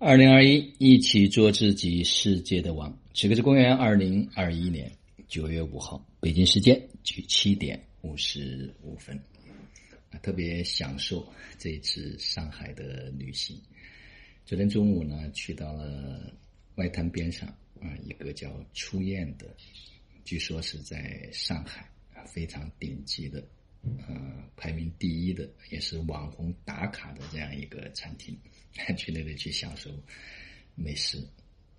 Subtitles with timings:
[0.00, 2.96] 二零二一，一起做自己世界的王。
[3.14, 4.88] 此刻是公元二零二一年
[5.26, 9.20] 九月五号，北京时间七点五十五分。
[10.22, 11.26] 特别享受
[11.58, 13.60] 这一次上海的旅行。
[14.46, 16.32] 昨天中午呢，去到了
[16.76, 17.48] 外滩边上
[17.80, 19.52] 啊，一个叫初宴的，
[20.24, 21.90] 据说是在上海
[22.24, 23.44] 非常顶级的，
[24.06, 24.14] 呃，
[24.56, 28.38] 排名第一的，也是网红打卡的这样一个餐厅。
[28.96, 29.90] 去那里去享受
[30.74, 31.22] 美食，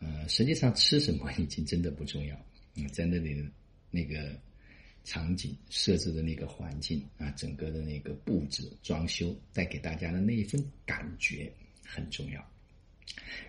[0.00, 2.36] 呃，实际上吃什么已经真的不重要。
[2.74, 3.48] 嗯，在那里
[3.90, 4.38] 那个
[5.04, 11.52] 场景设置的那个环境啊，整个的那个布置装修带给大家的那一份感觉
[11.84, 12.50] 很重要。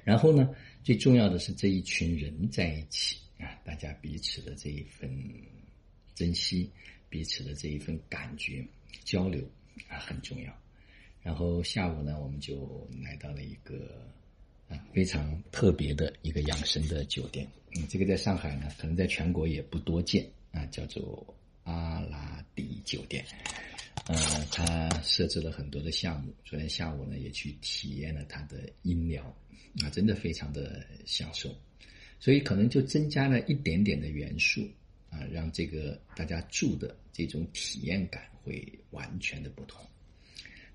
[0.03, 0.49] 然后呢，
[0.83, 5.09] 最重要的是这一群人在一起啊，大家彼此的这一份
[6.15, 6.69] 珍惜，
[7.09, 8.65] 彼此的这一份感觉
[9.03, 9.41] 交流
[9.87, 10.62] 啊，很重要。
[11.23, 14.05] 然后下午呢，我们就来到了一个
[14.67, 17.47] 啊非常特别的一个养生的酒店。
[17.75, 21.25] 嗯，这个在上海呢，可能在全国也不多见啊，叫做
[21.63, 23.25] 阿拉迪酒店。
[24.07, 24.15] 呃，
[24.51, 26.33] 它设置了很多的项目。
[26.43, 29.23] 昨天下午呢，也去体验了它的音疗
[29.81, 31.55] 啊，真的非常的享受。
[32.19, 34.67] 所以可能就增加了一点点的元素
[35.09, 39.81] 啊，让这个大家住的这种体验感会完全的不同。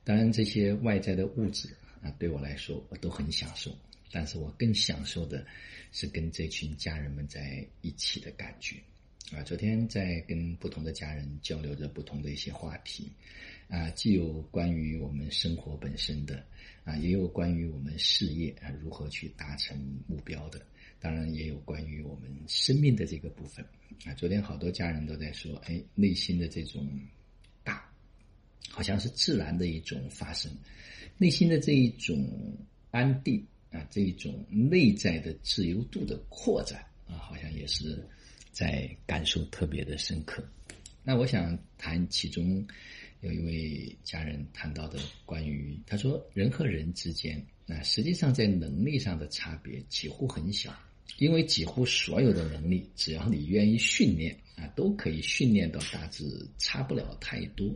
[0.09, 1.69] 当然，这些外在的物质
[2.01, 3.71] 啊，对我来说我都很享受。
[4.11, 5.45] 但是我更享受的
[5.93, 8.77] 是跟这群家人们在一起的感觉。
[9.31, 13.13] 啊，昨天在跟不同的家人交流着不同的一些话题，
[13.69, 16.43] 啊，既有关于我们生活本身的，
[16.85, 20.59] 啊，也有关于我们事业啊如何去达成目标的，
[20.99, 23.63] 当然也有关于我们生命的这个部分。
[24.07, 26.89] 啊，昨天好多家人都在说，哎，内心的这种。
[28.71, 30.51] 好像是自然的一种发生，
[31.17, 32.57] 内心的这一种
[32.91, 38.07] 安定啊，这一种内在的自由度的扩展啊，好像也是
[38.53, 40.43] 在感受特别的深刻。
[41.03, 42.67] 那我想谈其中
[43.21, 50.73] 有一位家人谈到的关于，他说人和人之间啊，实际上在能力上的差别几乎很小，
[51.19, 56.25] 因为几乎所有的能力，只要你愿意训练啊，都可以训练到大致
[56.59, 57.75] 差不了太多。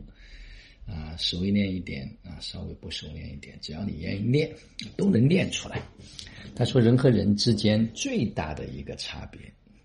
[0.85, 4.51] 啊，熟练一点啊，稍微不熟练一点，只要你愿意练，
[4.97, 5.81] 都能练出来。
[6.55, 9.39] 他说，人和人之间最大的一个差别，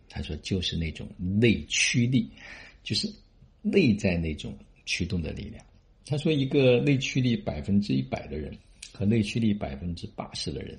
[0.08, 2.30] 他说就是那种内驱力，
[2.82, 3.08] 就是
[3.62, 5.64] 内在那种驱动的力量。
[6.04, 8.52] 他说，一个内驱力百分之一百的人
[8.92, 10.78] 和内驱力百分之八十的人，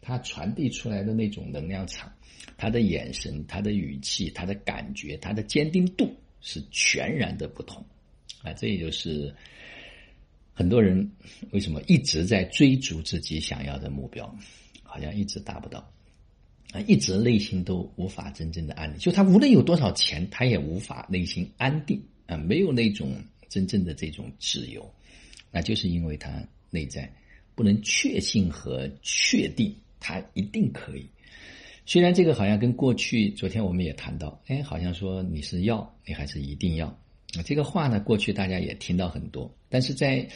[0.00, 2.12] 他传递出来的那种能量场，
[2.56, 7.84] 他的眼神、他的语气、他的感觉、他的坚定度是全然的不同。
[8.42, 9.34] 啊，这也就是。
[10.52, 11.10] 很多人
[11.52, 14.36] 为什么一直在追逐自己想要的目标，
[14.82, 15.90] 好像一直达不到
[16.72, 18.98] 啊，一直内心都无法真正的安定。
[18.98, 23.14] 就他无论有多少钱，他也无法内心安定啊，没有那种
[23.48, 24.92] 真正的这种自由，
[25.50, 27.10] 那就是因为他内在
[27.54, 31.08] 不能确信和确定他一定可以。
[31.86, 36.94] 虽然这个好像跟过去昨天我们也谈到，哎，好像说你是要，你还是一定要。
[37.36, 40.28] 啊，这个话呢，过去大家也听到很多，但是在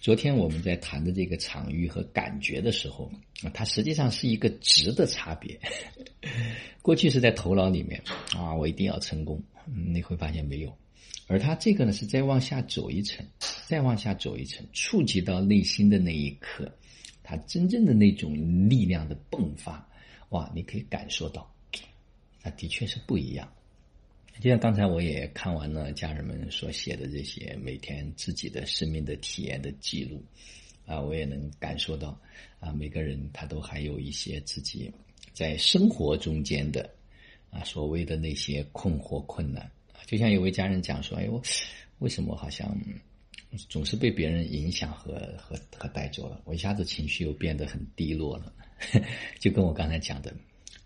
[0.00, 3.10] 昨天我们在谈的这个场域和感觉的时候，
[3.52, 5.58] 它实际上是一个值的差别。
[6.80, 8.00] 过去是在头脑里面
[8.34, 10.74] 啊，我一定要成功，你会发现没有，
[11.26, 13.26] 而它这个呢，是再往下走一层，
[13.66, 16.72] 再往下走一层，触及到内心的那一刻，
[17.22, 18.32] 它真正的那种
[18.70, 19.86] 力量的迸发，
[20.30, 21.52] 哇，你可以感受到，
[22.40, 23.46] 它的确是不一样。
[24.40, 30.22] 就像刚才我也看完了家人们所写的这些每天自己的生命的体验的记录，
[30.86, 32.16] 啊，我也能感受到，
[32.60, 34.92] 啊，每个人他都还有一些自己
[35.32, 36.88] 在生活中间的，
[37.50, 39.68] 啊，所谓的那些困惑困难。
[40.06, 41.42] 就像有位家人讲说：“哎，我
[41.98, 42.74] 为什么好像
[43.68, 46.40] 总是被别人影响和和和带走了？
[46.44, 48.52] 我一下子情绪又变得很低落了。”
[49.40, 50.32] 就跟我刚才讲的。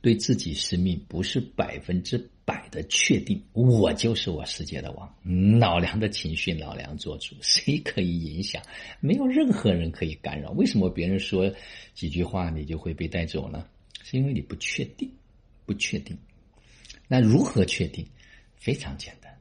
[0.03, 5.59] 对自己生命不是百分之百的确定，我就是我世界的王。
[5.61, 8.61] 老梁的情绪，老梁做主，谁可以影响？
[9.01, 10.51] 没有任何人可以干扰。
[10.51, 11.51] 为什么别人说
[11.95, 13.65] 几句话你就会被带走呢？
[14.03, 15.09] 是因为你不确定，
[15.65, 16.19] 不确定。
[17.07, 18.05] 那如何确定？
[18.57, 19.33] 非常简单，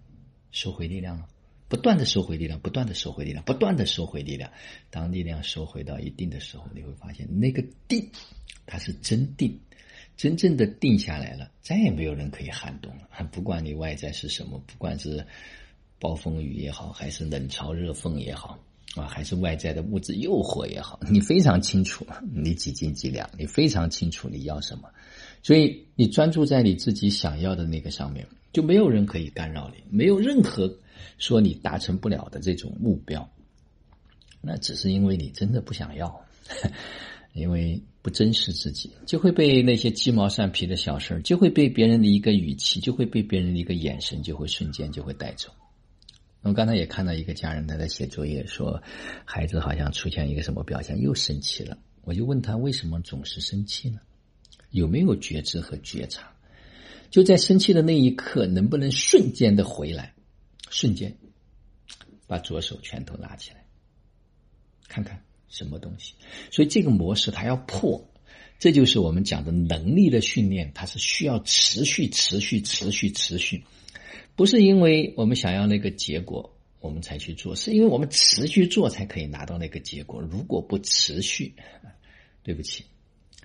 [0.51, 1.27] 收回力量了，
[1.67, 4.51] 不断的收回力量，不断的收回力量，不断的收回力量。
[4.91, 8.07] 当力量收回到一定的时候，你会发现那个定，
[8.67, 9.59] 它是真定。
[10.21, 13.27] 真正的定下来了，再也没有人可以撼动了。
[13.31, 15.25] 不管你外在是什么，不管是
[15.97, 18.63] 暴风雨也好，还是冷嘲热讽也好，
[18.95, 24.87] 啊，还是外在的物质诱惑也好，你非常清楚你几斤几两，你非常清楚你要什么，
[25.41, 28.23] 所以你专注在你自己想要的那个上面，
[28.53, 30.71] 就没有人可以干扰你，没有任何
[31.17, 33.27] 说你达成不了的这种目标，
[34.39, 36.23] 那只是因为你真的不想要，
[37.33, 45.49] 因为不珍视自己，就会被那些鸡毛蒜皮的小事儿，就会被别人的一个语气，就会被别人的一个眼神，就会瞬间就会带走。
[46.41, 48.81] 我刚才也看到一个家人他在写作业，说
[49.25, 51.77] 孩子好像出现一个什么表现，又生气了。
[52.03, 53.99] 我就问他为什么总是生气呢？
[54.71, 56.31] 有没有觉知和觉察？
[57.11, 60.13] 就在生气的那一刻，能不能瞬间的回来？
[60.71, 61.15] 瞬间
[62.25, 63.63] 把左手拳头拿起来，
[64.87, 65.21] 看看
[65.51, 66.15] 什么东西。
[66.49, 68.09] 所以这个模式它要破，
[68.57, 73.63] 这就是我们讲的能力的训练，它是需要持续、持续、持续、持续。
[74.35, 80.19] 不是因为我们想要那个结果，我们才去做，是因为我们持续做才可以拿到那个结果。
[80.19, 81.53] 如果不持续，
[82.41, 82.85] 对不起，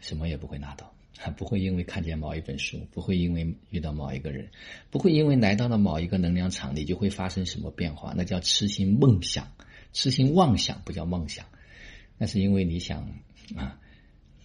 [0.00, 0.90] 什么也不会拿到。
[1.36, 4.48] 不会因为看见某一本书，不会因为遇到某一个人，
[4.90, 8.12] 不会因为来到了某一个能量场，你就会发生什么变化。
[8.14, 9.50] 那叫痴心梦想，
[9.92, 11.46] 痴心妄想，不叫梦想。
[12.18, 13.02] 那是因为你想
[13.54, 13.78] 啊，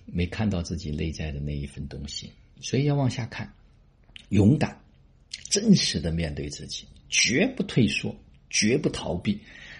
[0.05, 3.51] 没看到自己内在的那一份东西，所以要往下看，
[4.29, 4.77] 勇敢。
[5.49, 8.15] 真实的面对自己，绝不退缩，
[8.49, 9.39] 绝不逃避。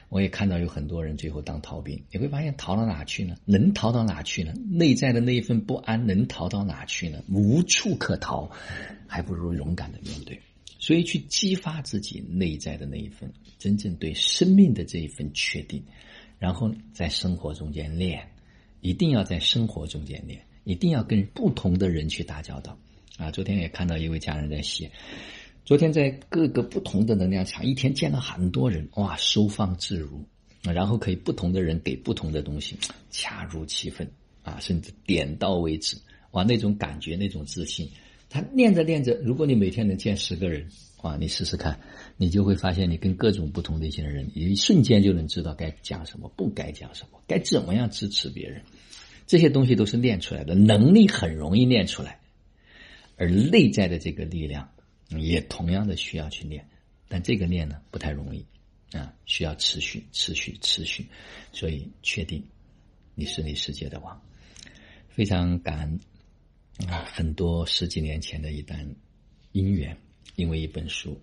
[0.09, 3.37] 我也看到有很多人最后当逃兵，你会发现逃到哪去呢？
[3.45, 4.53] 能逃到哪去呢？
[4.69, 7.23] 内在的那一份不安能逃到哪去呢？
[7.29, 8.51] 无处可逃，
[9.07, 10.37] 还不如勇敢的面对。
[10.77, 15.81] 所以去激发自己内在的那一份真正对生命的这一份确定，
[16.41, 18.27] 然后在生活中间练，
[18.79, 22.75] 一定要在生活中间练，一定要跟不同的人去打交道。
[23.17, 24.89] 啊，昨天也看到一位家人在写。
[25.63, 30.25] 昨天在各个不同的能量场，一天见了很多人，哇，收放自如，
[30.63, 32.75] 然后可以不同的人给不同的东西，
[33.11, 34.11] 恰如其分
[34.41, 35.95] 啊，甚至点到为止，
[36.31, 37.87] 哇，那种感觉，那种自信，
[38.31, 40.67] 他练着练着，如果你每天能见十个人，
[41.03, 41.79] 哇，你试试看，
[42.17, 48.63] 你就会发现你跟各种不同的一些人，一瞬间就能知道该讲什么，不该讲什么，该怎么样支持别人，
[49.27, 52.19] 这些东西都是练出来的，能力很容易练出来，
[53.17, 54.67] 而内在的这个力量。
[55.19, 56.65] 也同样的需要去练，
[57.09, 58.45] 但这个练呢不太容易
[58.93, 61.05] 啊，需要持续、持续、持续。
[61.51, 62.41] 所以确定
[63.13, 64.21] 你是你世界的王，
[65.09, 65.99] 非常感恩
[66.87, 67.05] 啊！
[67.13, 68.85] 很多十几年前的一段
[69.53, 69.95] 姻缘，
[70.35, 71.19] 因为一本书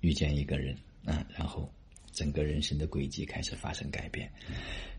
[0.00, 1.70] 遇见一个人啊，然后
[2.12, 4.30] 整个人生的轨迹开始发生改变。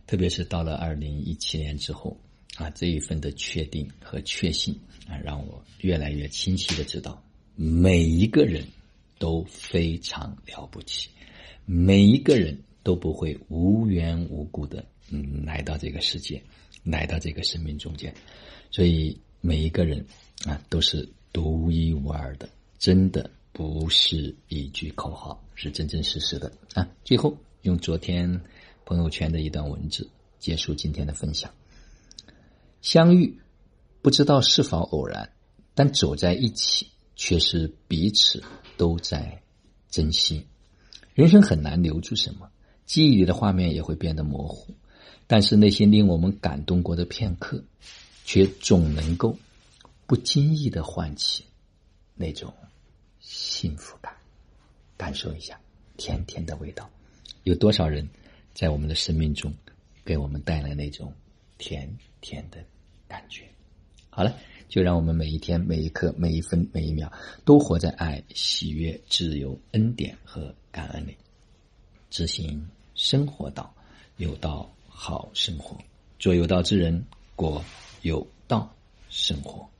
[0.05, 2.19] 特别是到了二零一七年之后
[2.57, 7.23] 啊，这一份的确定和确信啊，让我越来越清晰的知道。
[7.55, 8.65] 每一个人
[9.19, 11.09] 都非常了不起，
[11.65, 16.41] 每一个人都不会无缘无故的嗯来到这个世界，
[16.83, 18.13] 来到这个生命中间，
[18.71, 20.05] 所以每一个人
[20.45, 22.47] 啊都是独一无二的，
[22.79, 26.89] 真的不是一句口号，是真真实实的啊。
[27.03, 28.41] 最后用昨天
[28.85, 30.09] 朋友圈的一段文字
[30.39, 31.51] 结束今天的分享：
[32.81, 33.37] 相遇
[34.01, 35.29] 不知道是否偶然，
[35.75, 36.87] 但走在一起。
[37.15, 38.41] 却是彼此
[38.75, 39.43] 都在
[39.87, 40.47] 珍惜。
[41.13, 42.49] 人生很难留住什么，
[42.87, 44.73] 记忆里的画面也会变得模糊，
[45.27, 47.63] 但是那些令我们感动过的片刻，
[48.25, 49.37] 却总能够
[50.05, 51.45] 不经意的唤起
[52.15, 52.53] 那种
[53.19, 54.15] 幸福感。
[54.97, 55.59] 感受一下
[55.97, 56.89] 甜甜的味道，
[57.43, 58.07] 有多少人
[58.53, 59.53] 在我们的生命中
[60.05, 61.13] 给我们带来那种
[61.57, 62.63] 甜甜的
[63.07, 63.43] 感觉？
[64.09, 64.35] 好了。
[64.69, 67.11] 就让我们每一天、每一刻、每一分、每一秒，
[67.45, 71.15] 都活在爱、喜悦、自由、恩典和感恩里，
[72.09, 73.71] 执行生活道，
[74.17, 75.77] 有道好生活，
[76.17, 77.63] 做有道之人，过
[78.03, 78.69] 有道
[79.09, 79.72] 生活。